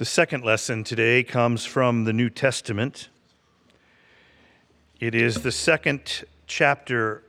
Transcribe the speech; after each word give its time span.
The 0.00 0.06
second 0.06 0.46
lesson 0.46 0.82
today 0.82 1.22
comes 1.22 1.66
from 1.66 2.04
the 2.04 2.14
New 2.14 2.30
Testament. 2.30 3.10
It 4.98 5.14
is 5.14 5.42
the 5.42 5.52
second 5.52 6.24
chapter 6.46 7.22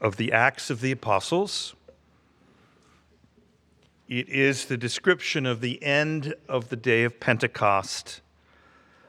of 0.00 0.16
the 0.16 0.32
Acts 0.32 0.70
of 0.70 0.80
the 0.80 0.90
Apostles. 0.90 1.74
It 4.08 4.26
is 4.30 4.64
the 4.64 4.78
description 4.78 5.44
of 5.44 5.60
the 5.60 5.82
end 5.82 6.32
of 6.48 6.70
the 6.70 6.76
day 6.76 7.04
of 7.04 7.20
Pentecost. 7.20 8.22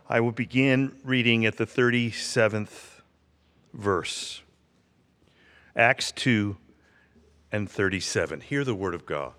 I 0.09 0.19
will 0.19 0.33
begin 0.33 0.97
reading 1.05 1.45
at 1.45 1.55
the 1.55 1.65
37th 1.65 2.99
verse. 3.73 4.41
Acts 5.73 6.11
2 6.11 6.57
and 7.49 7.71
37. 7.71 8.41
Hear 8.41 8.65
the 8.65 8.75
word 8.75 8.93
of 8.93 9.05
God. 9.05 9.31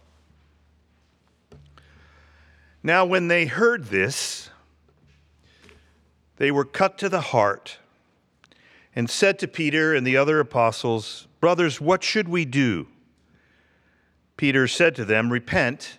Now, 2.83 3.05
when 3.05 3.29
they 3.29 3.47
heard 3.47 3.87
this, 3.87 4.51
they 6.37 6.51
were 6.51 6.65
cut 6.65 6.97
to 6.99 7.09
the 7.09 7.21
heart 7.21 7.79
and 8.97 9.09
said 9.09 9.39
to 9.41 9.49
Peter 9.49 9.95
and 9.95 10.07
the 10.07 10.17
other 10.17 10.41
apostles, 10.41 11.29
Brothers, 11.41 11.81
what 11.81 12.03
should 12.03 12.29
we 12.29 12.45
do? 12.45 12.87
Peter 14.37 14.67
said 14.67 14.95
to 14.97 15.05
them, 15.05 15.31
Repent 15.31 15.99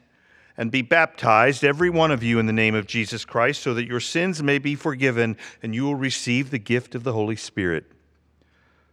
and 0.58 0.72
be 0.72 0.82
baptized, 0.82 1.64
every 1.64 1.90
one 1.90 2.12
of 2.12 2.24
you, 2.24 2.38
in 2.38 2.46
the 2.46 2.54
name 2.54 2.76
of 2.76 2.86
Jesus 2.86 3.24
Christ, 3.24 3.62
so 3.62 3.74
that 3.74 3.88
your 3.88 4.00
sins 4.00 4.44
may 4.44 4.58
be 4.58 4.76
forgiven 4.76 5.38
and 5.64 5.74
you 5.74 5.84
will 5.84 5.96
receive 5.96 6.52
the 6.52 6.60
gift 6.60 6.94
of 6.96 7.04
the 7.04 7.14
Holy 7.14 7.36
Spirit. 7.36 7.86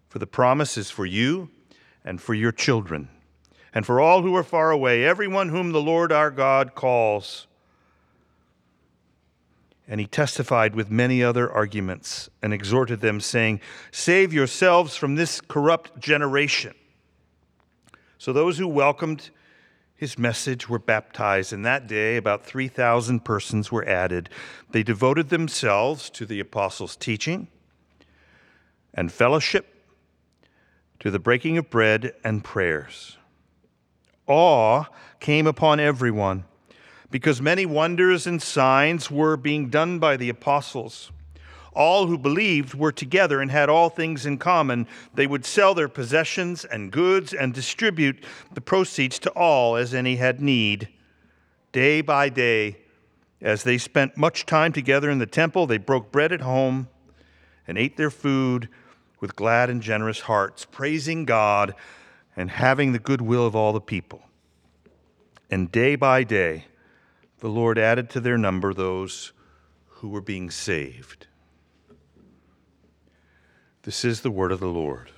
For 0.08 0.18
the 0.18 0.26
promise 0.26 0.76
is 0.76 0.91
for 0.91 1.04
you 1.04 1.50
and 2.04 2.20
for 2.20 2.34
your 2.34 2.52
children, 2.52 3.08
and 3.74 3.84
for 3.84 4.00
all 4.00 4.22
who 4.22 4.36
are 4.36 4.44
far 4.44 4.70
away, 4.70 5.04
everyone 5.04 5.48
whom 5.48 5.72
the 5.72 5.80
Lord 5.80 6.12
our 6.12 6.30
God 6.30 6.74
calls. 6.74 7.47
And 9.89 10.00
he 10.00 10.06
testified 10.06 10.75
with 10.75 10.91
many 10.91 11.25
other 11.25 11.50
arguments 11.50 12.28
and 12.42 12.53
exhorted 12.53 13.00
them, 13.00 13.20
saying, 13.20 13.61
Save 13.91 14.34
yourselves 14.34 14.94
from 14.97 15.14
this 15.14 15.41
corrupt 15.41 15.98
generation. 15.98 16.75
So 18.19 18.33
those 18.33 18.59
who 18.59 18.69
welcomed 18.69 19.31
his 19.98 20.19
message 20.19 20.69
were 20.69 20.78
baptized, 20.78 21.53
and 21.53 21.64
that 21.64 21.86
day 21.86 22.16
about 22.16 22.44
3,000 22.44 23.25
persons 23.25 23.72
were 23.72 23.84
added. 23.89 24.28
They 24.70 24.83
devoted 24.83 25.31
themselves 25.31 26.11
to 26.11 26.27
the 26.27 26.39
apostles' 26.39 26.94
teaching 26.94 27.48
and 28.94 29.11
fellowship, 29.11 29.75
to 31.00 31.11
the 31.11 31.19
breaking 31.19 31.59
of 31.59 31.70
bread 31.70 32.12
and 32.22 32.44
prayers. 32.44 33.16
Awe 34.27 34.84
came 35.19 35.47
upon 35.47 35.81
everyone 35.81 36.44
because 37.10 37.40
many 37.40 37.64
wonders 37.64 38.26
and 38.26 38.40
signs 38.42 39.10
were 39.10 39.36
being 39.36 39.70
done 39.70 39.98
by 39.98 40.16
the 40.16 40.28
apostles. 40.28 41.10
All 41.72 42.06
who 42.06 42.18
believed 42.18 42.74
were 42.74 42.92
together 42.92 43.40
and 43.40 43.50
had 43.50 43.68
all 43.68 43.88
things 43.88 44.26
in 44.26 44.38
common. 44.38 44.86
They 45.14 45.26
would 45.26 45.44
sell 45.44 45.74
their 45.74 45.88
possessions 45.88 46.64
and 46.64 46.90
goods 46.90 47.32
and 47.32 47.54
distribute 47.54 48.24
the 48.52 48.60
proceeds 48.60 49.18
to 49.20 49.30
all 49.30 49.76
as 49.76 49.94
any 49.94 50.16
had 50.16 50.40
need. 50.40 50.88
Day 51.72 52.00
by 52.00 52.30
day, 52.30 52.78
as 53.40 53.62
they 53.62 53.78
spent 53.78 54.16
much 54.16 54.44
time 54.44 54.72
together 54.72 55.08
in 55.08 55.18
the 55.18 55.26
temple, 55.26 55.66
they 55.66 55.78
broke 55.78 56.10
bread 56.10 56.32
at 56.32 56.40
home 56.40 56.88
and 57.66 57.78
ate 57.78 57.96
their 57.96 58.10
food 58.10 58.68
with 59.20 59.36
glad 59.36 59.70
and 59.70 59.82
generous 59.82 60.20
hearts, 60.20 60.64
praising 60.64 61.24
God 61.24 61.74
and 62.36 62.50
having 62.50 62.92
the 62.92 62.98
goodwill 62.98 63.46
of 63.46 63.54
all 63.54 63.72
the 63.72 63.80
people. 63.80 64.22
And 65.50 65.70
day 65.70 65.97
by 65.97 66.24
day, 66.24 66.64
the 67.41 67.49
Lord 67.49 67.78
added 67.78 68.10
to 68.10 68.21
their 68.21 68.38
number 68.38 68.75
those 68.75 69.32
who 69.87 70.09
were 70.09 70.21
being 70.21 70.50
saved. 70.50 71.26
This 73.82 74.04
is 74.04 74.21
the 74.21 74.31
word 74.31 74.53
of 74.53 74.60
the 74.60 74.66
Lord. 74.66 75.10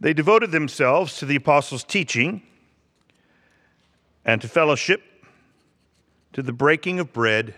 They 0.00 0.12
devoted 0.12 0.52
themselves 0.52 1.16
to 1.18 1.26
the 1.26 1.36
apostles' 1.36 1.82
teaching 1.82 2.42
and 4.24 4.40
to 4.40 4.48
fellowship, 4.48 5.02
to 6.34 6.42
the 6.42 6.52
breaking 6.52 7.00
of 7.00 7.12
bread, 7.12 7.54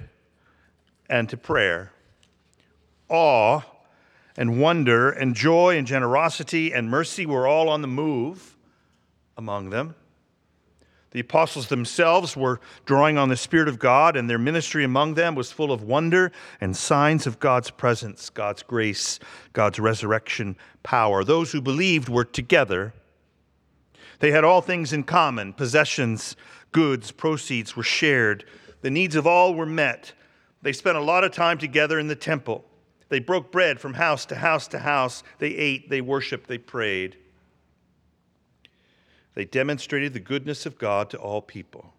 and 1.08 1.28
to 1.28 1.36
prayer. 1.36 1.92
Awe 3.08 3.62
and 4.36 4.60
wonder 4.60 5.10
and 5.10 5.34
joy 5.34 5.76
and 5.76 5.86
generosity 5.86 6.72
and 6.72 6.88
mercy 6.88 7.26
were 7.26 7.46
all 7.46 7.68
on 7.68 7.82
the 7.82 7.88
move 7.88 8.56
among 9.40 9.70
them. 9.70 9.94
The 11.12 11.20
apostles 11.20 11.68
themselves 11.68 12.36
were 12.36 12.60
drawing 12.84 13.18
on 13.18 13.30
the 13.30 13.36
Spirit 13.36 13.68
of 13.68 13.80
God, 13.80 14.16
and 14.16 14.28
their 14.30 14.38
ministry 14.38 14.84
among 14.84 15.14
them 15.14 15.34
was 15.34 15.50
full 15.50 15.72
of 15.72 15.82
wonder 15.82 16.30
and 16.60 16.76
signs 16.76 17.26
of 17.26 17.40
God's 17.40 17.70
presence, 17.70 18.28
God's 18.30 18.62
grace, 18.62 19.18
God's 19.52 19.80
resurrection 19.80 20.56
power. 20.84 21.24
Those 21.24 21.50
who 21.50 21.60
believed 21.60 22.08
were 22.08 22.24
together. 22.24 22.92
They 24.20 24.30
had 24.30 24.44
all 24.44 24.60
things 24.60 24.92
in 24.92 25.02
common 25.02 25.54
possessions, 25.54 26.36
goods, 26.70 27.10
proceeds 27.10 27.74
were 27.74 27.82
shared. 27.82 28.44
The 28.82 28.90
needs 28.90 29.16
of 29.16 29.26
all 29.26 29.54
were 29.54 29.66
met. 29.66 30.12
They 30.62 30.72
spent 30.74 30.98
a 30.98 31.02
lot 31.02 31.24
of 31.24 31.32
time 31.32 31.56
together 31.56 31.98
in 31.98 32.06
the 32.06 32.14
temple. 32.14 32.64
They 33.08 33.18
broke 33.18 33.50
bread 33.50 33.80
from 33.80 33.94
house 33.94 34.26
to 34.26 34.36
house 34.36 34.68
to 34.68 34.78
house. 34.78 35.24
They 35.38 35.48
ate, 35.48 35.88
they 35.88 36.02
worshiped, 36.02 36.46
they 36.46 36.58
prayed. 36.58 37.16
They 39.34 39.44
demonstrated 39.44 40.12
the 40.12 40.20
goodness 40.20 40.66
of 40.66 40.78
God 40.78 41.10
to 41.10 41.18
all 41.18 41.40
people. 41.40 41.94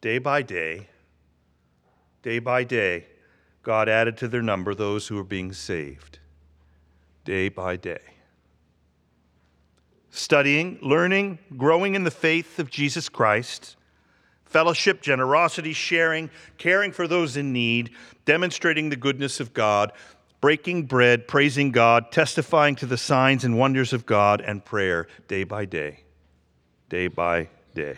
Day 0.00 0.18
by 0.18 0.42
day, 0.42 0.88
day 2.22 2.38
by 2.38 2.64
day, 2.64 3.06
God 3.62 3.88
added 3.88 4.16
to 4.18 4.28
their 4.28 4.42
number 4.42 4.74
those 4.74 5.08
who 5.08 5.16
were 5.16 5.24
being 5.24 5.52
saved. 5.52 6.18
Day 7.24 7.48
by 7.48 7.76
day. 7.76 8.00
Studying, 10.10 10.78
learning, 10.82 11.38
growing 11.56 11.94
in 11.94 12.04
the 12.04 12.10
faith 12.10 12.58
of 12.58 12.70
Jesus 12.70 13.08
Christ, 13.08 13.76
fellowship, 14.44 15.02
generosity, 15.02 15.72
sharing, 15.72 16.30
caring 16.56 16.92
for 16.92 17.06
those 17.06 17.36
in 17.36 17.52
need, 17.52 17.90
demonstrating 18.24 18.88
the 18.88 18.96
goodness 18.96 19.40
of 19.40 19.52
God, 19.52 19.92
breaking 20.40 20.84
bread, 20.84 21.28
praising 21.28 21.70
God, 21.70 22.10
testifying 22.12 22.74
to 22.76 22.86
the 22.86 22.96
signs 22.96 23.44
and 23.44 23.58
wonders 23.58 23.92
of 23.92 24.06
God, 24.06 24.40
and 24.40 24.64
prayer 24.64 25.08
day 25.26 25.44
by 25.44 25.64
day 25.64 26.04
day 26.88 27.06
by 27.06 27.48
day. 27.74 27.96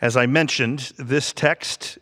As 0.00 0.16
I 0.16 0.26
mentioned, 0.26 0.92
this 0.96 1.32
text 1.32 1.98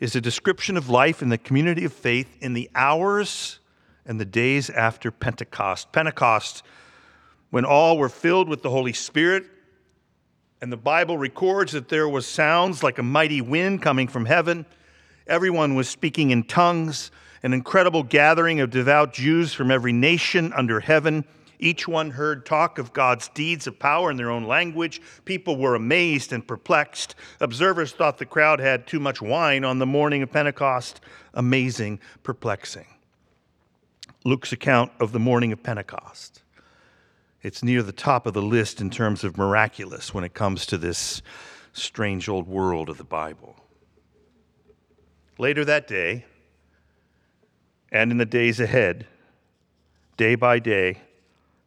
is 0.00 0.16
a 0.16 0.20
description 0.20 0.76
of 0.76 0.88
life 0.88 1.22
in 1.22 1.28
the 1.28 1.38
community 1.38 1.84
of 1.84 1.92
faith 1.92 2.36
in 2.40 2.54
the 2.54 2.70
hours 2.74 3.58
and 4.06 4.20
the 4.20 4.24
days 4.24 4.70
after 4.70 5.10
Pentecost. 5.10 5.92
Pentecost, 5.92 6.62
when 7.50 7.64
all 7.64 7.98
were 7.98 8.08
filled 8.08 8.48
with 8.48 8.62
the 8.62 8.70
Holy 8.70 8.92
Spirit, 8.92 9.44
and 10.62 10.72
the 10.72 10.76
Bible 10.76 11.18
records 11.18 11.72
that 11.72 11.88
there 11.90 12.08
was 12.08 12.26
sounds 12.26 12.82
like 12.82 12.98
a 12.98 13.02
mighty 13.02 13.42
wind 13.42 13.82
coming 13.82 14.08
from 14.08 14.24
heaven. 14.24 14.64
Everyone 15.26 15.74
was 15.74 15.88
speaking 15.88 16.30
in 16.30 16.44
tongues, 16.44 17.10
an 17.42 17.52
incredible 17.52 18.02
gathering 18.02 18.60
of 18.60 18.70
devout 18.70 19.12
Jews 19.12 19.52
from 19.52 19.70
every 19.70 19.92
nation 19.92 20.54
under 20.54 20.80
heaven 20.80 21.26
each 21.58 21.88
one 21.88 22.10
heard 22.10 22.44
talk 22.44 22.78
of 22.78 22.92
God's 22.92 23.28
deeds 23.28 23.66
of 23.66 23.78
power 23.78 24.10
in 24.10 24.16
their 24.16 24.30
own 24.30 24.44
language. 24.44 25.00
People 25.24 25.56
were 25.56 25.74
amazed 25.74 26.32
and 26.32 26.46
perplexed. 26.46 27.14
Observers 27.40 27.92
thought 27.92 28.18
the 28.18 28.26
crowd 28.26 28.60
had 28.60 28.86
too 28.86 29.00
much 29.00 29.22
wine 29.22 29.64
on 29.64 29.78
the 29.78 29.86
morning 29.86 30.22
of 30.22 30.32
Pentecost. 30.32 31.00
Amazing, 31.34 32.00
perplexing. 32.22 32.86
Luke's 34.24 34.52
account 34.52 34.92
of 34.98 35.12
the 35.12 35.20
morning 35.20 35.52
of 35.52 35.62
Pentecost. 35.62 36.42
It's 37.42 37.62
near 37.62 37.82
the 37.82 37.92
top 37.92 38.26
of 38.26 38.34
the 38.34 38.42
list 38.42 38.80
in 38.80 38.90
terms 38.90 39.22
of 39.22 39.36
miraculous 39.36 40.12
when 40.12 40.24
it 40.24 40.34
comes 40.34 40.66
to 40.66 40.76
this 40.76 41.22
strange 41.72 42.28
old 42.28 42.48
world 42.48 42.88
of 42.88 42.98
the 42.98 43.04
Bible. 43.04 43.54
Later 45.38 45.64
that 45.64 45.86
day, 45.86 46.24
and 47.92 48.10
in 48.10 48.18
the 48.18 48.24
days 48.24 48.58
ahead, 48.58 49.06
day 50.16 50.34
by 50.34 50.58
day, 50.58 51.02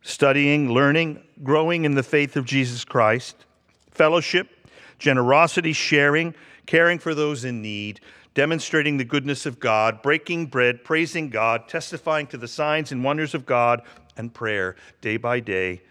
studying, 0.02 0.72
learning, 0.72 1.22
growing 1.44 1.86
in 1.86 1.96
the 1.96 2.04
faith 2.04 2.36
of 2.36 2.46
Jesus 2.46 2.86
Christ, 2.86 3.46
fellowship, 3.92 4.50
generosity, 4.98 5.74
sharing, 5.74 6.34
caring 6.66 7.00
for 7.00 7.16
those 7.16 7.46
in 7.46 7.62
need, 7.62 8.00
demonstrating 8.34 8.98
the 8.98 9.06
goodness 9.06 9.46
of 9.46 9.60
God, 9.60 10.02
breaking 10.02 10.48
bread, 10.48 10.84
praising 10.84 11.30
God, 11.30 11.68
testifying 11.68 12.28
to 12.28 12.38
the 12.38 12.48
signs 12.48 12.92
and 12.92 13.04
wonders 13.04 13.34
of 13.34 13.46
God, 13.46 13.82
and 14.16 14.34
prayer 14.34 14.76
day 15.02 15.18
by 15.18 15.40
day, 15.40 15.82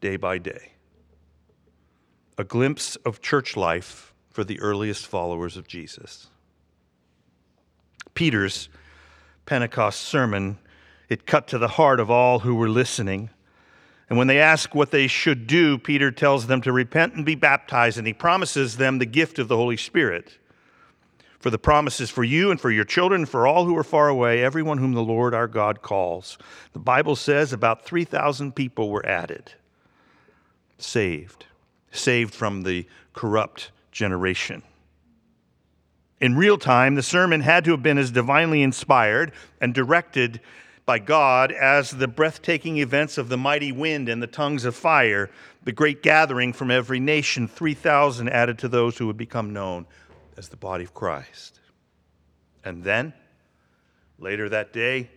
day 0.00 0.16
by 0.16 0.38
day. 0.38 0.72
A 2.38 2.44
glimpse 2.44 2.96
of 2.96 3.20
church 3.20 3.56
life 3.56 4.14
for 4.30 4.44
the 4.44 4.60
earliest 4.60 5.06
followers 5.06 5.56
of 5.56 5.68
Jesus. 5.68 6.28
Peter's 8.14 8.68
Pentecost 9.46 10.00
sermon 10.00 10.58
it 11.08 11.26
cut 11.26 11.46
to 11.48 11.58
the 11.58 11.68
heart 11.68 12.00
of 12.00 12.10
all 12.10 12.40
who 12.40 12.54
were 12.54 12.68
listening. 12.68 13.30
And 14.08 14.18
when 14.18 14.26
they 14.26 14.38
ask 14.38 14.74
what 14.74 14.90
they 14.90 15.06
should 15.06 15.46
do, 15.46 15.78
Peter 15.78 16.10
tells 16.10 16.46
them 16.46 16.60
to 16.62 16.72
repent 16.72 17.14
and 17.14 17.24
be 17.24 17.34
baptized, 17.34 17.98
and 17.98 18.06
he 18.06 18.12
promises 18.12 18.76
them 18.76 18.98
the 18.98 19.06
gift 19.06 19.38
of 19.38 19.48
the 19.48 19.56
Holy 19.56 19.76
Spirit. 19.76 20.38
For 21.38 21.50
the 21.50 21.58
promises 21.58 22.10
for 22.10 22.24
you 22.24 22.50
and 22.50 22.60
for 22.60 22.70
your 22.70 22.84
children, 22.84 23.26
for 23.26 23.46
all 23.46 23.66
who 23.66 23.76
are 23.76 23.84
far 23.84 24.08
away, 24.08 24.42
everyone 24.42 24.78
whom 24.78 24.92
the 24.92 25.02
Lord 25.02 25.34
our 25.34 25.46
God 25.48 25.82
calls. 25.82 26.38
The 26.72 26.78
Bible 26.78 27.16
says 27.16 27.52
about 27.52 27.84
3,000 27.84 28.54
people 28.54 28.88
were 28.88 29.04
added, 29.04 29.52
saved, 30.78 31.44
saved 31.90 32.34
from 32.34 32.62
the 32.62 32.86
corrupt 33.12 33.70
generation. 33.92 34.62
In 36.20 36.36
real 36.36 36.56
time, 36.56 36.94
the 36.94 37.02
sermon 37.02 37.42
had 37.42 37.64
to 37.66 37.72
have 37.72 37.82
been 37.82 37.98
as 37.98 38.10
divinely 38.10 38.62
inspired 38.62 39.32
and 39.60 39.74
directed 39.74 40.40
by 40.86 40.98
God 40.98 41.52
as 41.52 41.90
the 41.90 42.08
breathtaking 42.08 42.78
events 42.78 43.16
of 43.16 43.28
the 43.28 43.38
mighty 43.38 43.72
wind 43.72 44.08
and 44.08 44.22
the 44.22 44.26
tongues 44.26 44.64
of 44.64 44.76
fire, 44.76 45.30
the 45.62 45.72
great 45.72 46.02
gathering 46.02 46.52
from 46.52 46.70
every 46.70 47.00
nation, 47.00 47.48
3,000 47.48 48.28
added 48.28 48.58
to 48.58 48.68
those 48.68 48.98
who 48.98 49.06
would 49.06 49.16
become 49.16 49.52
known 49.52 49.86
as 50.36 50.48
the 50.48 50.56
body 50.56 50.84
of 50.84 50.92
Christ. 50.92 51.60
And 52.64 52.82
then, 52.82 53.14
later 54.18 54.48
that 54.48 54.72
day, 54.72 55.10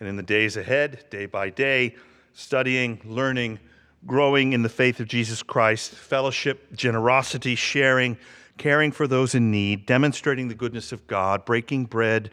and 0.00 0.08
in 0.08 0.16
the 0.16 0.22
days 0.22 0.56
ahead, 0.56 1.04
day 1.10 1.26
by 1.26 1.50
day, 1.50 1.94
studying, 2.32 3.00
learning, 3.04 3.58
growing 4.06 4.52
in 4.52 4.62
the 4.62 4.68
faith 4.68 5.00
of 5.00 5.08
Jesus 5.08 5.42
Christ, 5.42 5.92
fellowship, 5.92 6.74
generosity, 6.74 7.54
sharing, 7.54 8.18
caring 8.58 8.92
for 8.92 9.06
those 9.06 9.34
in 9.34 9.50
need, 9.50 9.86
demonstrating 9.86 10.48
the 10.48 10.54
goodness 10.54 10.92
of 10.92 11.06
God, 11.06 11.44
breaking 11.44 11.86
bread, 11.86 12.30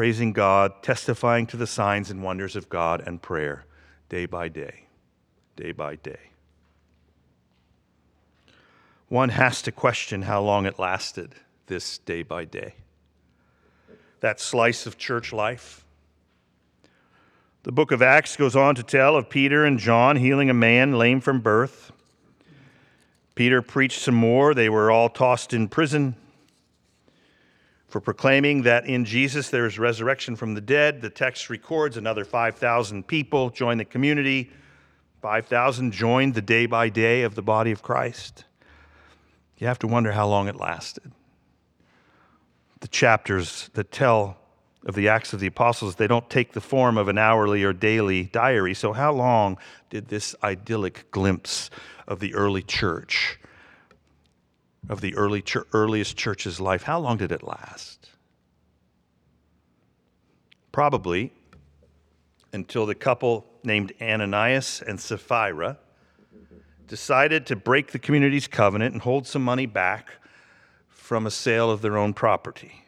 praising 0.00 0.32
God, 0.32 0.82
testifying 0.82 1.46
to 1.46 1.58
the 1.58 1.66
signs 1.66 2.10
and 2.10 2.22
wonders 2.22 2.56
of 2.56 2.70
God, 2.70 3.02
and 3.06 3.20
prayer 3.20 3.66
day 4.08 4.24
by 4.24 4.48
day, 4.48 4.84
day 5.56 5.72
by 5.72 5.94
day. 5.94 6.30
One 9.08 9.28
has 9.28 9.60
to 9.60 9.70
question 9.70 10.22
how 10.22 10.40
long 10.40 10.64
it 10.64 10.78
lasted, 10.78 11.34
this 11.66 11.98
day 11.98 12.22
by 12.22 12.46
day. 12.46 12.76
That 14.20 14.40
slice 14.40 14.86
of 14.86 14.96
church 14.96 15.34
life. 15.34 15.84
The 17.64 17.72
book 17.72 17.92
of 17.92 18.00
Acts 18.00 18.38
goes 18.38 18.56
on 18.56 18.76
to 18.76 18.82
tell 18.82 19.16
of 19.16 19.28
Peter 19.28 19.66
and 19.66 19.78
John 19.78 20.16
healing 20.16 20.48
a 20.48 20.54
man 20.54 20.96
lame 20.96 21.20
from 21.20 21.40
birth. 21.40 21.92
Peter 23.34 23.60
preached 23.60 24.00
some 24.00 24.14
more. 24.14 24.54
They 24.54 24.70
were 24.70 24.90
all 24.90 25.10
tossed 25.10 25.52
in 25.52 25.68
prison 25.68 26.16
for 27.90 28.00
proclaiming 28.00 28.62
that 28.62 28.86
in 28.86 29.04
Jesus 29.04 29.50
there 29.50 29.66
is 29.66 29.78
resurrection 29.78 30.36
from 30.36 30.54
the 30.54 30.60
dead. 30.60 31.02
The 31.02 31.10
text 31.10 31.50
records 31.50 31.96
another 31.96 32.24
5,000 32.24 33.06
people 33.06 33.50
joined 33.50 33.80
the 33.80 33.84
community. 33.84 34.50
5,000 35.20 35.92
joined 35.92 36.34
the 36.34 36.42
day 36.42 36.66
by 36.66 36.88
day 36.88 37.22
of 37.22 37.34
the 37.34 37.42
body 37.42 37.72
of 37.72 37.82
Christ. 37.82 38.44
You 39.58 39.66
have 39.66 39.78
to 39.80 39.88
wonder 39.88 40.12
how 40.12 40.28
long 40.28 40.48
it 40.48 40.56
lasted. 40.56 41.12
The 42.78 42.88
chapters 42.88 43.68
that 43.74 43.90
tell 43.90 44.38
of 44.86 44.94
the 44.94 45.08
Acts 45.08 45.34
of 45.34 45.40
the 45.40 45.48
Apostles, 45.48 45.96
they 45.96 46.06
don't 46.06 46.30
take 46.30 46.52
the 46.52 46.60
form 46.60 46.96
of 46.96 47.08
an 47.08 47.18
hourly 47.18 47.64
or 47.64 47.74
daily 47.74 48.24
diary. 48.24 48.72
So, 48.72 48.94
how 48.94 49.12
long 49.12 49.58
did 49.90 50.08
this 50.08 50.34
idyllic 50.42 51.10
glimpse 51.10 51.68
of 52.08 52.20
the 52.20 52.34
early 52.34 52.62
church 52.62 53.38
of 54.88 55.00
the 55.00 55.14
early 55.14 55.44
earliest 55.72 56.16
church's 56.16 56.60
life, 56.60 56.82
how 56.82 56.98
long 56.98 57.16
did 57.16 57.32
it 57.32 57.42
last? 57.42 58.10
Probably 60.72 61.32
until 62.52 62.86
the 62.86 62.94
couple 62.94 63.46
named 63.62 63.92
Ananias 64.00 64.82
and 64.86 65.00
Sapphira 65.00 65.78
decided 66.86 67.46
to 67.46 67.56
break 67.56 67.92
the 67.92 67.98
community's 67.98 68.48
covenant 68.48 68.92
and 68.92 69.02
hold 69.02 69.26
some 69.26 69.42
money 69.42 69.66
back 69.66 70.10
from 70.88 71.26
a 71.26 71.30
sale 71.30 71.70
of 71.70 71.82
their 71.82 71.96
own 71.96 72.12
property. 72.12 72.84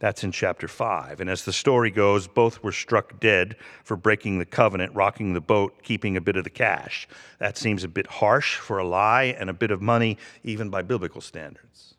That's 0.00 0.24
in 0.24 0.32
chapter 0.32 0.66
5. 0.66 1.20
And 1.20 1.28
as 1.28 1.44
the 1.44 1.52
story 1.52 1.90
goes, 1.90 2.26
both 2.26 2.62
were 2.62 2.72
struck 2.72 3.20
dead 3.20 3.54
for 3.84 3.96
breaking 3.96 4.38
the 4.38 4.46
covenant, 4.46 4.94
rocking 4.94 5.34
the 5.34 5.42
boat, 5.42 5.82
keeping 5.82 6.16
a 6.16 6.22
bit 6.22 6.36
of 6.36 6.44
the 6.44 6.50
cash. 6.50 7.06
That 7.38 7.58
seems 7.58 7.84
a 7.84 7.88
bit 7.88 8.06
harsh 8.06 8.56
for 8.56 8.78
a 8.78 8.86
lie 8.86 9.36
and 9.38 9.50
a 9.50 9.54
bit 9.54 9.70
of 9.70 9.82
money, 9.82 10.16
even 10.42 10.70
by 10.70 10.80
biblical 10.82 11.20
standards. 11.20 11.94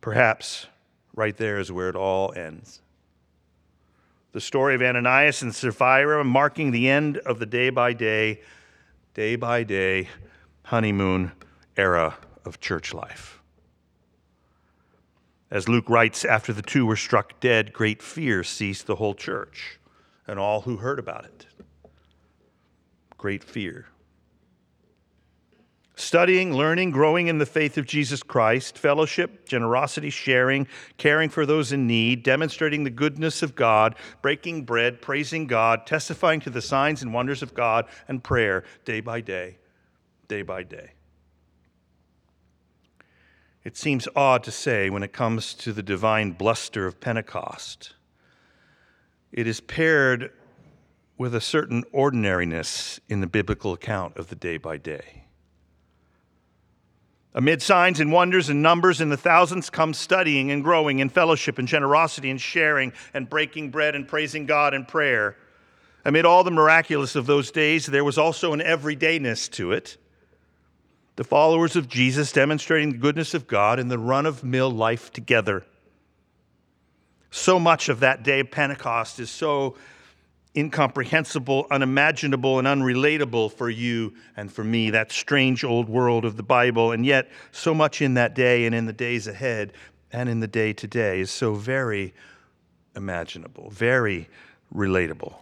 Perhaps 0.00 0.66
right 1.14 1.36
there 1.36 1.60
is 1.60 1.70
where 1.70 1.88
it 1.88 1.94
all 1.94 2.32
ends. 2.34 2.82
The 4.32 4.40
story 4.40 4.74
of 4.74 4.82
Ananias 4.82 5.42
and 5.42 5.54
Sapphira 5.54 6.24
marking 6.24 6.72
the 6.72 6.88
end 6.88 7.18
of 7.18 7.38
the 7.38 7.46
day 7.46 7.70
by 7.70 7.92
day, 7.92 8.40
day 9.14 9.36
by 9.36 9.62
day 9.62 10.08
honeymoon 10.64 11.30
era 11.76 12.16
of 12.44 12.58
church 12.58 12.92
life. 12.92 13.41
As 15.52 15.68
Luke 15.68 15.90
writes, 15.90 16.24
after 16.24 16.50
the 16.54 16.62
two 16.62 16.86
were 16.86 16.96
struck 16.96 17.38
dead, 17.38 17.74
great 17.74 18.02
fear 18.02 18.42
seized 18.42 18.86
the 18.86 18.96
whole 18.96 19.14
church 19.14 19.78
and 20.26 20.38
all 20.38 20.62
who 20.62 20.78
heard 20.78 20.98
about 20.98 21.26
it. 21.26 21.46
Great 23.18 23.44
fear. 23.44 23.86
Studying, 25.94 26.54
learning, 26.54 26.90
growing 26.90 27.26
in 27.26 27.36
the 27.36 27.44
faith 27.44 27.76
of 27.76 27.84
Jesus 27.84 28.22
Christ, 28.22 28.78
fellowship, 28.78 29.46
generosity, 29.46 30.08
sharing, 30.08 30.66
caring 30.96 31.28
for 31.28 31.44
those 31.44 31.70
in 31.70 31.86
need, 31.86 32.22
demonstrating 32.22 32.84
the 32.84 32.90
goodness 32.90 33.42
of 33.42 33.54
God, 33.54 33.94
breaking 34.22 34.64
bread, 34.64 35.02
praising 35.02 35.46
God, 35.46 35.86
testifying 35.86 36.40
to 36.40 36.50
the 36.50 36.62
signs 36.62 37.02
and 37.02 37.12
wonders 37.12 37.42
of 37.42 37.52
God, 37.52 37.84
and 38.08 38.24
prayer 38.24 38.64
day 38.86 39.02
by 39.02 39.20
day, 39.20 39.58
day 40.28 40.40
by 40.40 40.62
day. 40.62 40.92
It 43.64 43.76
seems 43.76 44.08
odd 44.16 44.42
to 44.44 44.50
say 44.50 44.90
when 44.90 45.02
it 45.02 45.12
comes 45.12 45.54
to 45.54 45.72
the 45.72 45.82
divine 45.82 46.32
bluster 46.32 46.86
of 46.86 47.00
Pentecost. 47.00 47.94
It 49.30 49.46
is 49.46 49.60
paired 49.60 50.32
with 51.16 51.34
a 51.34 51.40
certain 51.40 51.84
ordinariness 51.92 52.98
in 53.08 53.20
the 53.20 53.26
biblical 53.26 53.72
account 53.72 54.16
of 54.16 54.28
the 54.28 54.34
day 54.34 54.56
by 54.56 54.78
day. 54.78 55.24
Amid 57.34 57.62
signs 57.62 58.00
and 58.00 58.12
wonders 58.12 58.50
and 58.50 58.62
numbers 58.62 59.00
in 59.00 59.08
the 59.08 59.16
thousands 59.16 59.70
come 59.70 59.94
studying 59.94 60.50
and 60.50 60.62
growing 60.62 60.98
in 60.98 61.08
fellowship 61.08 61.58
and 61.58 61.66
generosity 61.66 62.30
and 62.30 62.40
sharing 62.40 62.92
and 63.14 63.30
breaking 63.30 63.70
bread 63.70 63.94
and 63.94 64.06
praising 64.06 64.44
God 64.44 64.74
in 64.74 64.84
prayer. 64.84 65.36
Amid 66.04 66.26
all 66.26 66.44
the 66.44 66.50
miraculous 66.50 67.14
of 67.14 67.26
those 67.26 67.50
days, 67.50 67.86
there 67.86 68.04
was 68.04 68.18
also 68.18 68.52
an 68.52 68.60
everydayness 68.60 69.48
to 69.52 69.72
it 69.72 69.96
the 71.16 71.24
followers 71.24 71.76
of 71.76 71.88
Jesus 71.88 72.32
demonstrating 72.32 72.92
the 72.92 72.98
goodness 72.98 73.34
of 73.34 73.46
God 73.46 73.78
in 73.78 73.88
the 73.88 73.98
run 73.98 74.26
of 74.26 74.42
mill 74.42 74.70
life 74.70 75.12
together. 75.12 75.64
So 77.30 77.58
much 77.58 77.88
of 77.88 78.00
that 78.00 78.22
day 78.22 78.40
of 78.40 78.50
Pentecost 78.50 79.20
is 79.20 79.30
so 79.30 79.76
incomprehensible, 80.56 81.66
unimaginable, 81.70 82.58
and 82.58 82.68
unrelatable 82.68 83.52
for 83.52 83.70
you 83.70 84.14
and 84.36 84.52
for 84.52 84.64
me, 84.64 84.90
that 84.90 85.10
strange 85.10 85.64
old 85.64 85.88
world 85.88 86.24
of 86.24 86.36
the 86.36 86.42
Bible. 86.42 86.92
And 86.92 87.06
yet, 87.06 87.30
so 87.50 87.74
much 87.74 88.02
in 88.02 88.14
that 88.14 88.34
day 88.34 88.66
and 88.66 88.74
in 88.74 88.84
the 88.84 88.92
days 88.92 89.26
ahead 89.26 89.72
and 90.12 90.28
in 90.28 90.40
the 90.40 90.48
day 90.48 90.74
today 90.74 91.20
is 91.20 91.30
so 91.30 91.54
very 91.54 92.12
imaginable, 92.94 93.70
very 93.70 94.28
relatable 94.74 95.36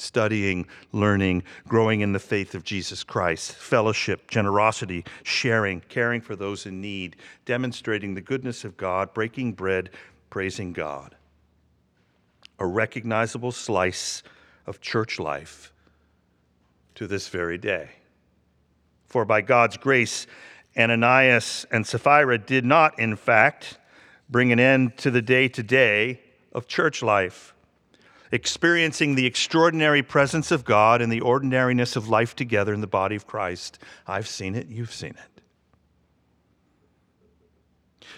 studying, 0.00 0.66
learning, 0.92 1.42
growing 1.66 2.00
in 2.00 2.12
the 2.12 2.18
faith 2.18 2.54
of 2.54 2.64
Jesus 2.64 3.04
Christ, 3.04 3.52
fellowship, 3.52 4.30
generosity, 4.30 5.04
sharing, 5.22 5.80
caring 5.80 6.20
for 6.20 6.36
those 6.36 6.66
in 6.66 6.80
need, 6.80 7.16
demonstrating 7.44 8.14
the 8.14 8.20
goodness 8.20 8.64
of 8.64 8.76
God, 8.76 9.12
breaking 9.14 9.52
bread, 9.52 9.90
praising 10.30 10.72
God. 10.72 11.14
A 12.58 12.66
recognizable 12.66 13.52
slice 13.52 14.22
of 14.66 14.80
church 14.80 15.18
life 15.18 15.72
to 16.94 17.06
this 17.06 17.28
very 17.28 17.58
day. 17.58 17.90
For 19.06 19.24
by 19.24 19.40
God's 19.40 19.76
grace, 19.76 20.26
Ananias 20.76 21.66
and 21.70 21.86
Sapphira 21.86 22.38
did 22.38 22.64
not, 22.64 22.98
in 22.98 23.16
fact, 23.16 23.78
bring 24.28 24.52
an 24.52 24.60
end 24.60 24.96
to 24.98 25.10
the 25.10 25.22
day 25.22 25.48
to 25.48 25.62
day 25.62 26.20
of 26.52 26.66
church 26.66 27.02
life 27.02 27.54
experiencing 28.32 29.14
the 29.14 29.26
extraordinary 29.26 30.02
presence 30.02 30.50
of 30.50 30.64
God 30.64 31.00
and 31.00 31.10
the 31.10 31.20
ordinariness 31.20 31.96
of 31.96 32.08
life 32.08 32.36
together 32.36 32.74
in 32.74 32.80
the 32.80 32.86
body 32.86 33.16
of 33.16 33.26
Christ. 33.26 33.78
I've 34.06 34.28
seen 34.28 34.54
it, 34.54 34.68
you've 34.68 34.92
seen 34.92 35.10
it. 35.10 35.42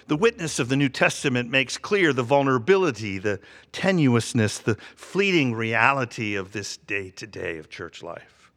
The 0.06 0.16
witness 0.16 0.58
of 0.58 0.68
the 0.68 0.76
New 0.76 0.88
Testament 0.88 1.50
makes 1.50 1.78
clear 1.78 2.12
the 2.12 2.24
vulnerability, 2.24 3.18
the 3.18 3.38
tenuousness, 3.72 4.60
the 4.60 4.76
fleeting 4.96 5.54
reality 5.54 6.34
of 6.34 6.50
this 6.50 6.76
day 6.76 7.10
to 7.10 7.26
day 7.28 7.58
of 7.58 7.70
church 7.70 8.02
life. 8.02 8.50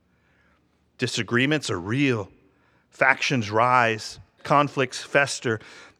Disagreements 0.97 1.69
are 1.69 1.79
real, 1.79 2.29
factions 2.89 3.51
rise, 3.51 4.19
conflicts 4.41 5.03
fester, 5.03 5.59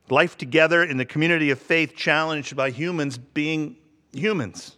life 0.10 0.38
together 0.38 0.84
in 0.84 0.98
the 0.98 1.06
community 1.06 1.52
of 1.52 1.60
faith 1.60 1.96
challenged 1.96 2.56
by 2.56 2.72
humans 2.72 3.18
being 3.18 3.76
humans. 4.12 4.78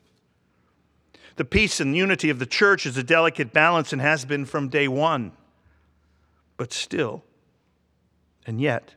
The 1.36 1.46
peace 1.46 1.80
and 1.80 1.96
unity 1.96 2.30
of 2.30 2.40
the 2.40 2.46
church 2.46 2.86
is 2.86 2.98
a 2.98 3.04
delicate 3.04 3.52
balance 3.52 3.92
and 3.92 4.02
has 4.02 4.26
been 4.26 4.46
from 4.46 4.70
day 4.70 4.88
one. 4.88 5.34
But 6.58 6.72
still, 6.72 7.24
and 8.46 8.62
yet, 8.62 8.96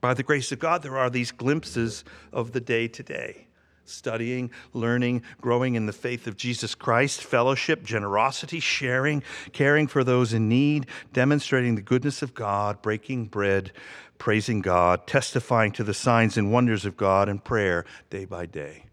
by 0.00 0.14
the 0.14 0.22
grace 0.22 0.52
of 0.52 0.58
God, 0.58 0.82
there 0.82 0.96
are 0.96 1.10
these 1.10 1.32
glimpses 1.32 2.04
of 2.32 2.52
the 2.52 2.60
day 2.60 2.88
to 2.88 3.02
day 3.02 3.46
studying, 3.86 4.50
learning, 4.72 5.22
growing 5.40 5.74
in 5.74 5.86
the 5.86 5.92
faith 5.92 6.26
of 6.26 6.36
Jesus 6.36 6.74
Christ, 6.74 7.22
fellowship, 7.22 7.84
generosity, 7.84 8.60
sharing, 8.60 9.22
caring 9.52 9.86
for 9.86 10.02
those 10.02 10.32
in 10.32 10.48
need, 10.48 10.86
demonstrating 11.12 11.74
the 11.74 11.82
goodness 11.82 12.22
of 12.22 12.34
God, 12.34 12.80
breaking 12.82 13.26
bread, 13.26 13.72
praising 14.18 14.60
God, 14.60 15.06
testifying 15.06 15.72
to 15.72 15.84
the 15.84 15.94
signs 15.94 16.36
and 16.36 16.52
wonders 16.52 16.84
of 16.84 16.96
God, 16.96 17.28
and 17.28 17.44
prayer 17.44 17.84
day 18.10 18.24
by 18.24 18.46
day. 18.46 18.86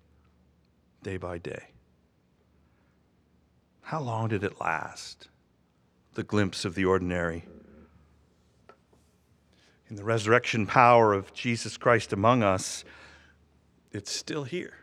Day 1.03 1.17
by 1.17 1.37
day. 1.37 1.70
How 3.91 3.99
long 3.99 4.29
did 4.29 4.45
it 4.45 4.61
last? 4.61 5.27
The 6.13 6.23
glimpse 6.23 6.63
of 6.63 6.75
the 6.75 6.85
ordinary. 6.85 7.43
In 9.89 9.97
the 9.97 10.05
resurrection 10.05 10.65
power 10.65 11.11
of 11.11 11.33
Jesus 11.33 11.75
Christ 11.75 12.13
among 12.13 12.41
us, 12.41 12.85
it's 13.91 14.09
still 14.09 14.45
here. 14.45 14.75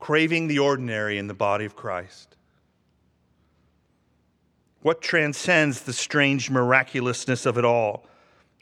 Craving 0.00 0.48
the 0.48 0.58
ordinary 0.58 1.18
in 1.18 1.28
the 1.28 1.34
body 1.34 1.66
of 1.66 1.76
Christ. 1.76 2.34
What 4.82 5.00
transcends 5.00 5.82
the 5.82 5.92
strange 5.92 6.50
miraculousness 6.50 7.46
of 7.46 7.58
it 7.58 7.64
all? 7.64 8.08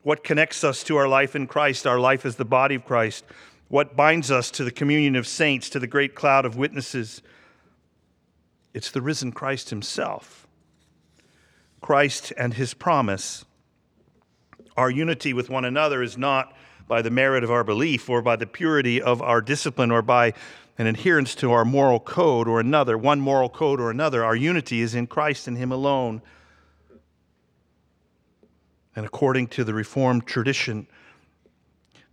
What 0.03 0.23
connects 0.23 0.63
us 0.63 0.83
to 0.83 0.97
our 0.99 1.09
life 1.09 1.35
in 1.35 1.47
Christ, 1.47 1.87
our 1.87 1.99
life 1.99 2.27
as 2.27 2.37
the 2.37 2.45
body 2.45 2.75
of 2.75 2.85
Christ? 2.85 3.25
What 3.69 3.97
binds 3.97 4.31
us 4.31 4.51
to 4.51 4.63
the 4.63 4.71
communion 4.71 5.17
of 5.17 5.27
saints, 5.27 5.71
to 5.71 5.79
the 5.79 5.87
great 5.87 6.15
cloud 6.15 6.45
of 6.45 6.55
witnesses? 6.55 7.23
It's 8.75 8.91
the 8.91 9.01
risen 9.01 9.31
Christ 9.31 9.71
Himself. 9.71 10.49
Christ 11.81 12.33
and 12.37 12.55
His 12.55 12.75
promise. 12.75 13.45
Our 14.77 14.91
unity 14.91 15.33
with 15.33 15.49
one 15.49 15.65
another 15.65 16.03
is 16.03 16.19
not 16.19 16.55
by 16.89 17.01
the 17.01 17.11
merit 17.11 17.45
of 17.45 17.51
our 17.51 17.63
belief 17.65 18.11
or 18.11 18.21
by 18.21 18.37
the 18.37 18.47
purity 18.47 19.01
of 19.01 19.23
our 19.23 19.41
discipline 19.41 19.93
or 19.93 20.03
by 20.03 20.35
an 20.77 20.89
adherence 20.89 21.37
to 21.37 21.53
our 21.53 21.65
moral 21.65 22.01
code 22.01 22.49
or 22.49 22.59
another, 22.59 22.99
one 22.99 23.21
moral 23.21 23.49
code 23.49 23.81
or 23.81 23.91
another. 23.91 24.25
Our 24.25 24.35
unity 24.35 24.81
is 24.81 24.97
in 24.97 25.07
Christ 25.07 25.47
and 25.47 25.57
Him 25.57 25.71
alone. 25.71 26.21
And 28.97 29.07
according 29.07 29.49
to 29.49 29.63
the 29.63 29.73
Reformed 29.73 30.27
tradition 30.27 30.89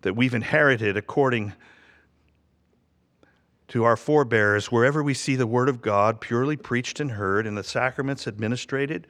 that 0.02 0.16
we've 0.16 0.34
inherited, 0.34 0.96
according 0.96 1.54
to 3.72 3.86
our 3.86 3.96
forebears, 3.96 4.70
wherever 4.70 5.02
we 5.02 5.14
see 5.14 5.38
the 5.38 5.48
Word 5.48 5.70
of 5.70 5.82
God 5.82 6.20
purely 6.20 6.58
preached 6.58 7.00
and 7.00 7.12
heard 7.12 7.48
and 7.48 7.58
the 7.58 7.64
sacraments 7.64 8.28
administrated, 8.28 9.08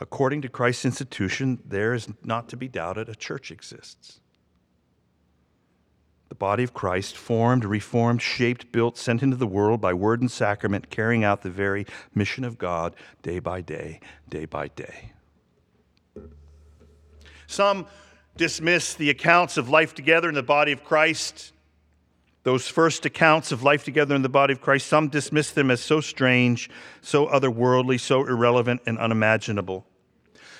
according 0.00 0.42
to 0.42 0.48
Christ's 0.48 0.84
institution, 0.84 1.62
there 1.64 1.94
is 1.94 2.08
not 2.24 2.48
to 2.48 2.56
be 2.56 2.66
doubted 2.66 3.08
a 3.08 3.14
church 3.14 3.52
exists. 3.52 4.18
The 6.30 6.34
body 6.34 6.64
of 6.64 6.74
Christ, 6.74 7.16
formed, 7.16 7.64
reformed, 7.64 8.22
shaped, 8.22 8.72
built, 8.72 8.98
sent 8.98 9.22
into 9.22 9.36
the 9.36 9.46
world 9.46 9.80
by 9.80 9.94
word 9.94 10.20
and 10.20 10.30
sacrament, 10.30 10.90
carrying 10.90 11.22
out 11.22 11.42
the 11.42 11.50
very 11.50 11.86
mission 12.12 12.42
of 12.42 12.58
God 12.58 12.96
day 13.22 13.38
by 13.38 13.60
day, 13.60 14.00
day 14.28 14.46
by 14.46 14.66
day. 14.66 15.12
Some 17.46 17.86
dismiss 18.36 18.94
the 18.94 19.10
accounts 19.10 19.56
of 19.56 19.68
life 19.68 19.94
together 19.94 20.28
in 20.28 20.34
the 20.34 20.42
body 20.42 20.72
of 20.72 20.82
Christ, 20.82 21.52
those 22.42 22.66
first 22.66 23.04
accounts 23.04 23.52
of 23.52 23.62
life 23.62 23.84
together 23.84 24.14
in 24.14 24.22
the 24.22 24.28
body 24.28 24.52
of 24.52 24.60
Christ, 24.60 24.86
some 24.86 25.08
dismiss 25.08 25.50
them 25.50 25.70
as 25.70 25.80
so 25.80 26.00
strange, 26.00 26.70
so 27.02 27.26
otherworldly, 27.26 28.00
so 28.00 28.26
irrelevant, 28.26 28.80
and 28.86 28.98
unimaginable. 28.98 29.86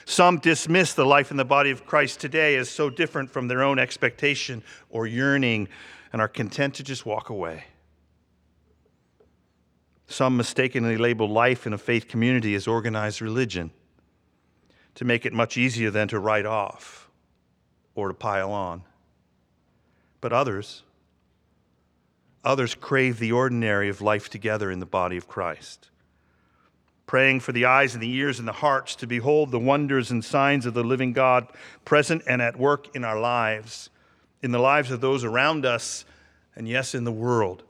Some 0.05 0.39
dismiss 0.39 0.93
the 0.93 1.07
life 1.07 1.31
in 1.31 1.37
the 1.37 1.45
body 1.45 1.71
of 1.71 1.87
Christ 1.87 2.21
today 2.21 2.57
as 2.57 2.69
so 2.69 2.91
different 2.91 3.31
from 3.31 3.49
their 3.49 3.63
own 3.63 3.79
expectation 3.79 4.63
or 4.91 5.07
yearning 5.07 5.69
and 6.13 6.21
are 6.21 6.29
content 6.29 6.75
to 6.75 6.83
just 6.83 7.07
walk 7.07 7.31
away. 7.31 7.65
Some 10.07 10.37
mistakenly 10.37 10.97
label 10.97 11.29
life 11.29 11.67
in 11.67 11.73
a 11.73 11.79
faith 11.79 12.09
community 12.09 12.55
as 12.57 12.67
organized 12.67 13.23
religion 13.23 13.71
to 14.97 15.05
make 15.05 15.25
it 15.25 15.33
much 15.33 15.57
easier 15.57 15.91
than 15.91 16.09
to 16.09 16.19
write 16.19 16.47
off 16.47 17.09
or 17.95 18.09
to 18.09 18.15
pile 18.15 18.51
on. 18.51 18.83
But 20.21 20.33
others, 20.33 20.83
others 22.45 22.75
crave 22.75 23.19
the 23.19 23.33
ordinary 23.33 23.89
of 23.89 24.01
life 24.01 24.29
together 24.29 24.71
in 24.71 24.81
the 24.81 24.87
body 24.87 25.17
of 25.17 25.29
Christ 25.29 25.91
praying 27.11 27.41
for 27.41 27.51
the 27.51 27.65
eyes 27.65 27.93
and 27.95 28.01
the 28.01 28.13
ears 28.13 28.39
and 28.39 28.47
the 28.47 28.53
hearts 28.53 28.95
to 28.95 29.05
behold 29.05 29.51
the 29.51 29.59
wonders 29.59 30.13
and 30.13 30.25
signs 30.25 30.65
of 30.65 30.75
the 30.75 30.85
living 30.85 31.13
God 31.13 31.49
present 31.85 32.23
and 32.25 32.41
at 32.41 32.57
work 32.57 32.95
in 32.95 33.05
our 33.05 33.19
lives, 33.19 33.91
in 34.43 34.53
the 34.53 34.61
lives 34.61 34.93
of 34.93 35.01
those 35.01 35.25
around 35.25 35.67
us, 35.67 36.05
and 36.55 36.69
yes, 36.69 36.95
in 36.95 37.03
the 37.03 37.11
world. 37.11 37.65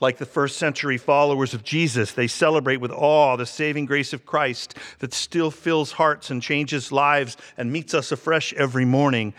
Like 0.00 0.18
the 0.18 0.26
first 0.26 0.58
century 0.58 0.98
followers 0.98 1.54
of 1.54 1.64
Jesus, 1.64 2.12
they 2.12 2.26
celebrate 2.26 2.82
with 2.82 2.90
awe 2.90 3.36
the 3.36 3.46
saving 3.46 3.86
grace 3.86 4.12
of 4.12 4.26
Christ 4.26 4.76
that 4.98 5.14
still 5.14 5.50
fills 5.50 5.92
hearts 5.92 6.28
and 6.28 6.42
changes 6.42 6.92
lives 6.92 7.38
and 7.56 7.72
meets 7.72 7.94
us 7.94 8.12
afresh 8.12 8.52
every 8.52 8.84
morning 8.84 9.32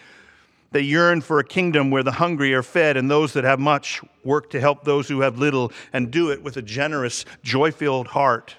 they 0.76 0.82
yearn 0.82 1.22
for 1.22 1.40
a 1.40 1.44
kingdom 1.46 1.90
where 1.90 2.04
the 2.04 2.12
hungry 2.12 2.54
are 2.54 2.62
fed 2.62 2.98
and 2.98 3.10
those 3.10 3.32
that 3.32 3.46
have 3.46 3.62
much 3.62 4.02
work 4.26 4.50
to 4.50 4.60
help 4.60 4.84
those 4.84 5.08
who 5.08 5.22
have 5.22 5.38
little 5.38 5.72
and 5.94 6.12
do 6.12 6.32
it 6.32 6.44
with 6.44 6.58
a 6.58 6.62
generous, 6.62 7.24
joy 7.44 7.72
filled 7.72 8.08
heart. 8.08 8.58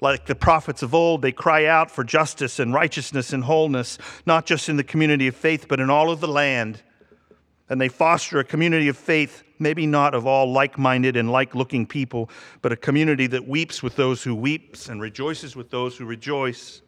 Like 0.00 0.24
the 0.24 0.34
prophets 0.34 0.82
of 0.82 0.94
old, 0.94 1.20
they 1.20 1.30
cry 1.30 1.66
out 1.66 1.90
for 1.90 2.04
justice 2.04 2.58
and 2.58 2.72
righteousness 2.72 3.34
and 3.34 3.44
wholeness, 3.44 3.98
not 4.24 4.46
just 4.46 4.70
in 4.70 4.78
the 4.78 4.82
community 4.82 5.28
of 5.28 5.36
faith, 5.36 5.66
but 5.68 5.78
in 5.78 5.90
all 5.90 6.10
of 6.10 6.20
the 6.20 6.26
land. 6.26 6.80
And 7.68 7.78
they 7.78 7.88
foster 7.88 8.38
a 8.38 8.44
community 8.44 8.88
of 8.88 8.96
faith, 8.96 9.42
maybe 9.58 9.86
not 9.86 10.14
of 10.14 10.26
all 10.26 10.50
like 10.50 10.78
minded 10.78 11.18
and 11.18 11.30
like 11.30 11.54
looking 11.54 11.84
people, 11.84 12.30
but 12.62 12.72
a 12.72 12.76
community 12.76 13.26
that 13.26 13.46
weeps 13.46 13.82
with 13.82 13.96
those 13.96 14.22
who 14.22 14.34
weeps 14.34 14.88
and 14.88 15.02
rejoices 15.02 15.54
with 15.54 15.68
those 15.68 15.98
who 15.98 16.06
rejoice 16.06 16.80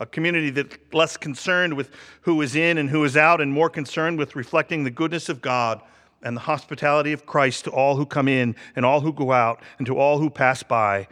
a 0.00 0.06
community 0.06 0.50
that's 0.50 0.76
less 0.92 1.16
concerned 1.16 1.74
with 1.74 1.90
who 2.22 2.40
is 2.42 2.56
in 2.56 2.78
and 2.78 2.90
who 2.90 3.04
is 3.04 3.16
out 3.16 3.40
and 3.40 3.52
more 3.52 3.70
concerned 3.70 4.18
with 4.18 4.34
reflecting 4.34 4.84
the 4.84 4.90
goodness 4.90 5.28
of 5.28 5.40
God 5.40 5.80
and 6.22 6.36
the 6.36 6.40
hospitality 6.40 7.12
of 7.12 7.26
Christ 7.26 7.64
to 7.64 7.70
all 7.70 7.96
who 7.96 8.06
come 8.06 8.26
in 8.26 8.56
and 8.74 8.84
all 8.84 9.00
who 9.00 9.12
go 9.12 9.30
out 9.30 9.60
and 9.78 9.86
to 9.86 9.96
all 9.96 10.18
who 10.18 10.30
pass 10.30 10.62
by. 10.62 11.06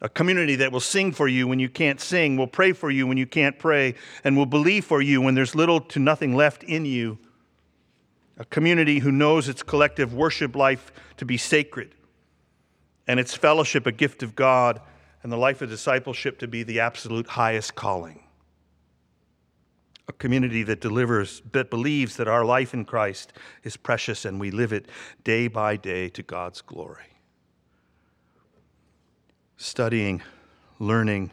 A 0.00 0.08
community 0.08 0.54
that 0.56 0.70
will 0.70 0.80
sing 0.80 1.10
for 1.10 1.26
you 1.26 1.48
when 1.48 1.58
you 1.58 1.68
can't 1.68 2.00
sing, 2.00 2.36
will 2.36 2.46
pray 2.46 2.72
for 2.72 2.88
you 2.88 3.06
when 3.06 3.18
you 3.18 3.26
can't 3.26 3.58
pray, 3.58 3.94
and 4.22 4.36
will 4.36 4.46
believe 4.46 4.84
for 4.84 5.02
you 5.02 5.20
when 5.20 5.34
there's 5.34 5.56
little 5.56 5.80
to 5.80 5.98
nothing 5.98 6.36
left 6.36 6.62
in 6.62 6.84
you. 6.84 7.18
A 8.36 8.44
community 8.44 9.00
who 9.00 9.10
knows 9.10 9.48
its 9.48 9.64
collective 9.64 10.14
worship 10.14 10.54
life 10.54 10.92
to 11.16 11.24
be 11.24 11.36
sacred 11.36 11.96
and 13.08 13.18
its 13.18 13.34
fellowship 13.34 13.86
a 13.86 13.92
gift 13.92 14.22
of 14.22 14.36
God 14.36 14.80
and 15.22 15.32
the 15.32 15.36
life 15.36 15.62
of 15.62 15.70
discipleship 15.70 16.38
to 16.38 16.48
be 16.48 16.62
the 16.62 16.80
absolute 16.80 17.26
highest 17.26 17.74
calling. 17.74 18.22
A 20.08 20.12
community 20.12 20.62
that 20.62 20.80
delivers, 20.80 21.42
that 21.52 21.70
believes 21.70 22.16
that 22.16 22.28
our 22.28 22.44
life 22.44 22.72
in 22.72 22.84
Christ 22.84 23.32
is 23.62 23.76
precious 23.76 24.24
and 24.24 24.40
we 24.40 24.50
live 24.50 24.72
it 24.72 24.86
day 25.24 25.48
by 25.48 25.76
day 25.76 26.08
to 26.10 26.22
God's 26.22 26.62
glory. 26.62 27.04
Studying, 29.56 30.22
learning, 30.78 31.32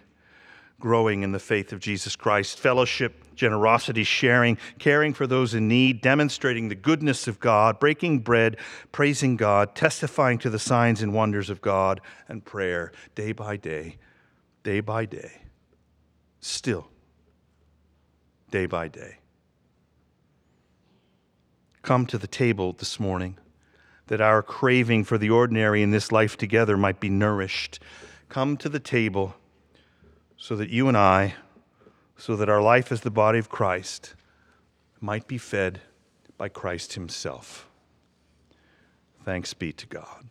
growing 0.79 1.23
in 1.23 1.31
the 1.31 1.39
faith 1.39 1.71
of 1.71 1.79
Jesus 1.79 2.15
Christ, 2.15 2.59
fellowship, 2.59 3.35
generosity, 3.35 4.03
sharing, 4.03 4.57
caring 4.79 5.13
for 5.13 5.27
those 5.27 5.53
in 5.53 5.67
need, 5.67 6.01
demonstrating 6.01 6.67
the 6.69 6.75
goodness 6.75 7.27
of 7.27 7.39
God, 7.39 7.79
breaking 7.79 8.19
bread, 8.19 8.57
praising 8.91 9.35
God, 9.35 9.75
testifying 9.75 10.37
to 10.39 10.49
the 10.49 10.59
signs 10.59 11.01
and 11.01 11.13
wonders 11.13 11.49
of 11.49 11.61
God, 11.61 12.01
and 12.27 12.43
prayer 12.43 12.91
day 13.13 13.31
by 13.31 13.57
day, 13.57 13.97
day 14.63 14.79
by 14.79 15.05
day, 15.05 15.41
still, 16.39 16.89
day 18.51 18.65
by 18.65 18.87
day. 18.87 19.17
Come 21.81 22.05
to 22.07 22.17
the 22.17 22.27
table 22.27 22.73
this 22.73 22.99
morning 22.99 23.37
that 24.07 24.21
our 24.21 24.43
craving 24.43 25.03
for 25.03 25.17
the 25.17 25.29
ordinary 25.29 25.81
in 25.81 25.91
this 25.91 26.11
life 26.11 26.37
together 26.37 26.77
might 26.77 26.99
be 26.99 27.09
nourished. 27.09 27.79
Come 28.29 28.57
to 28.57 28.69
the 28.69 28.79
table 28.79 29.35
so 30.45 30.55
that 30.55 30.69
you 30.69 30.87
and 30.87 30.95
I 30.95 31.33
so 32.17 32.35
that 32.35 32.49
our 32.49 32.61
life 32.61 32.91
as 32.91 33.01
the 33.01 33.09
body 33.09 33.39
of 33.39 33.49
Christ 33.49 34.13
might 35.01 35.27
be 35.27 35.39
fed 35.39 35.81
by 36.37 36.49
Christ 36.49 36.93
Himself. 36.93 37.67
Thanks 39.23 39.55
be 39.55 39.73
to 39.73 39.87
God. 39.87 40.25